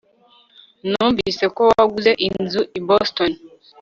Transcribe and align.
numvise 0.89 1.45
ko 1.55 1.61
waguze 1.71 2.11
inzu 2.27 2.61
i 2.77 2.79
boston 2.87 3.31